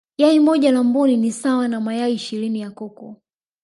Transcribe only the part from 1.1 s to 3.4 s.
ni sawa na mayai ishirini ya kuku